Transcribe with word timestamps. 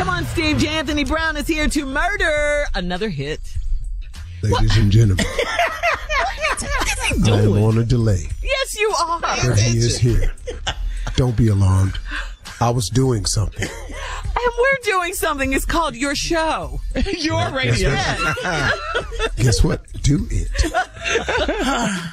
Come 0.00 0.08
on, 0.08 0.24
Steve. 0.24 0.56
J. 0.56 0.68
Anthony 0.68 1.04
Brown 1.04 1.36
is 1.36 1.46
here 1.46 1.68
to 1.68 1.84
murder 1.84 2.64
another 2.74 3.10
hit. 3.10 3.38
Ladies 4.42 4.78
and 4.78 4.90
gentlemen, 4.90 5.26
I 7.28 7.42
am 7.42 7.52
on 7.62 7.76
a 7.76 7.84
delay, 7.84 8.22
Yes, 8.42 8.80
you 8.80 8.94
are. 8.98 9.20
but 9.20 9.58
he 9.58 9.76
is 9.76 9.98
here. 9.98 10.32
Don't 11.16 11.36
be 11.36 11.48
alarmed. 11.48 11.98
I 12.62 12.70
was 12.70 12.88
doing 12.88 13.26
something. 13.26 13.68
And 13.68 14.52
we're 14.58 14.78
doing 14.84 15.12
something. 15.12 15.52
It's 15.52 15.66
called 15.66 15.94
your 15.94 16.14
show. 16.14 16.80
your 17.18 17.50
radio. 17.50 17.90
Guess 19.36 19.62
what? 19.62 19.84
Do 20.02 20.26
it. 20.30 20.72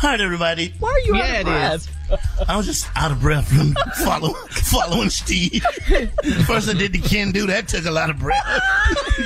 Hi, 0.00 0.14
everybody. 0.14 0.72
Why 0.78 0.88
are 0.88 1.00
you 1.00 1.14
yeah, 1.14 1.24
out 1.24 1.40
of 1.40 1.44
breath? 1.44 2.48
I 2.48 2.56
was 2.56 2.64
just 2.64 2.88
out 2.96 3.10
of 3.10 3.20
breath 3.20 3.48
from 3.48 3.74
follow, 4.02 4.32
following 4.48 5.10
Steve. 5.10 5.62
First 6.46 6.70
I 6.70 6.72
did 6.72 6.94
the 6.94 7.00
can 7.02 7.32
do 7.32 7.46
that 7.48 7.68
took 7.68 7.84
a 7.84 7.90
lot 7.90 8.08
of 8.08 8.18
breath. 8.18 8.46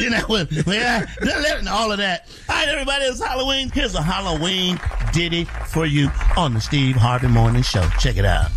then 0.01 0.15
I 0.15 0.25
went, 0.29 0.51
yeah, 0.67 1.07
then 1.21 1.69
all 1.69 1.93
of 1.93 1.99
that. 1.99 2.27
All 2.49 2.57
right, 2.57 2.69
everybody, 2.69 3.05
it's 3.05 3.23
Halloween. 3.23 3.71
Here's 3.71 3.95
a 3.95 4.03
Halloween 4.03 4.81
ditty 5.13 5.45
for 5.45 5.87
you 5.87 6.11
on 6.37 6.55
the 6.55 6.61
Steve 6.61 6.97
Harvey 6.97 7.29
Morning 7.29 7.63
Show. 7.63 7.89
Check 8.01 8.17
it 8.17 8.25
out. 8.25 8.51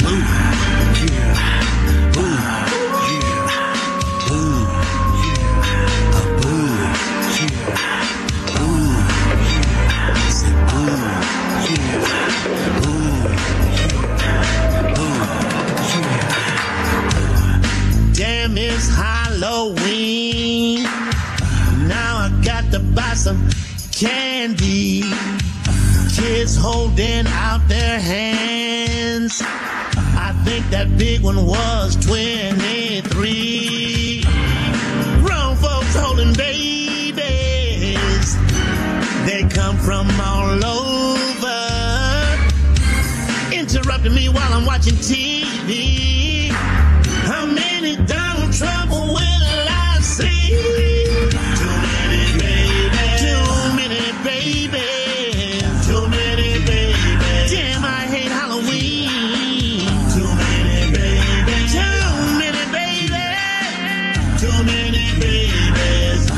Damn, 0.00 0.71
candy. 24.02 25.02
Kids 26.12 26.56
holding 26.56 27.26
out 27.28 27.60
their 27.68 28.00
hands. 28.00 29.40
I 29.44 30.32
think 30.44 30.68
that 30.70 30.98
big 30.98 31.22
one 31.22 31.46
was 31.46 31.94
23. 32.04 34.24
Grown 35.22 35.54
folks 35.56 35.94
holding 35.94 36.32
babies. 36.34 38.36
They 39.24 39.46
come 39.48 39.76
from 39.76 40.10
all 40.20 40.64
over. 40.64 41.68
Interrupting 43.54 44.14
me 44.14 44.28
while 44.28 44.52
I'm 44.52 44.66
watching 44.66 44.94
TV. 44.94 46.48
How 47.30 47.46
many 47.46 47.94
Donald 48.04 48.52
Trump 48.52 48.91
babies. 65.20 66.30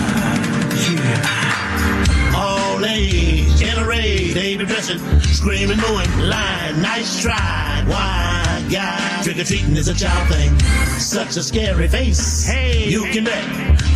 All 2.35 2.85
age, 2.85 3.57
generate, 3.57 4.35
baby 4.35 4.65
dressing, 4.65 4.99
screaming, 5.21 5.79
mooing, 5.79 6.11
line, 6.29 6.83
nice 6.83 7.23
try, 7.23 7.85
why, 7.87 8.67
guy. 8.71 9.23
Trick 9.23 9.39
or 9.39 9.45
treating 9.45 9.77
is 9.77 9.89
a 9.89 9.95
child 9.95 10.29
thing, 10.29 10.59
such 10.99 11.37
a 11.37 11.43
scary 11.43 11.89
face. 11.89 12.47
Hey, 12.47 12.89
you 12.89 13.05
can 13.05 13.25
bet 13.25 13.45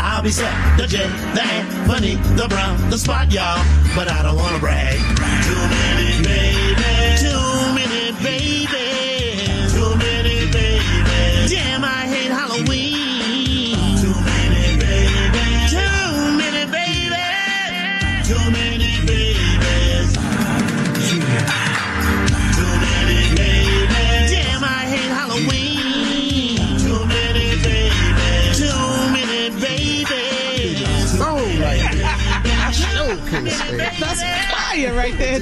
I'll 0.01 0.23
be 0.23 0.31
set, 0.31 0.53
the 0.79 0.87
jet, 0.87 1.11
the 1.35 1.43
ant, 1.43 1.89
funny, 1.89 2.15
the 2.37 2.47
brown, 2.49 2.91
the 2.91 2.99
spot, 2.99 3.33
y'all. 3.33 3.63
But 3.95 4.11
I 4.11 4.23
don't 4.23 4.37
wanna 4.37 4.59
brag. 4.59 4.97
Too 4.97 5.55
many 5.55 6.18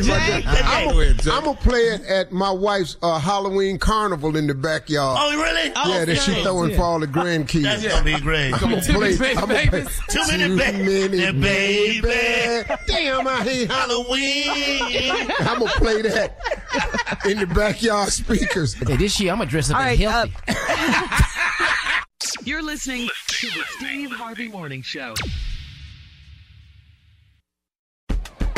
fire 0.04 1.12
Jay. 1.14 1.31
I'm 1.31 1.44
gonna 1.44 1.56
play 1.58 1.81
it 1.81 2.02
at 2.06 2.32
my 2.32 2.50
wife's 2.50 2.96
uh, 3.02 3.19
Halloween 3.19 3.78
carnival 3.78 4.37
in 4.37 4.46
the 4.46 4.54
backyard. 4.54 5.19
Oh, 5.20 5.43
really? 5.43 5.69
yeah, 5.69 6.04
that 6.04 6.16
she 6.16 6.43
throwing 6.43 6.75
for 6.75 6.82
all 6.82 7.00
the 7.00 7.06
grandkids. 7.06 7.62
That's 7.62 7.87
gonna 7.87 8.04
be 8.04 8.19
great. 8.20 8.52
I'm 8.54 8.70
gonna 8.70 8.82
play. 8.82 9.16
I'm 9.34 9.48
gonna 9.48 9.70
play. 9.70 9.84
Too 10.08 10.26
many 10.28 10.48
many 10.54 11.32
babies. 11.32 12.02
baby. 12.02 12.75
Damn, 12.87 13.26
I 13.26 13.43
hate 13.43 13.70
Halloween. 13.70 15.31
I'm 15.40 15.58
gonna 15.58 15.70
play 15.72 16.02
that 16.02 17.22
in 17.26 17.38
the 17.38 17.46
backyard 17.46 18.10
speakers. 18.10 18.75
Hey, 18.75 18.96
this 18.96 19.20
year 19.20 19.32
I'm 19.32 19.38
gonna 19.38 19.50
dress 19.50 19.70
up 19.70 19.76
All 19.76 19.82
as 19.82 19.99
right, 19.99 20.28
uh. 20.49 21.22
You're 22.44 22.62
listening 22.62 23.08
to 23.28 23.46
the 23.49 23.64
Steve 23.76 24.12
Harvey 24.12 24.49
Morning 24.49 24.82
Show. 24.82 25.14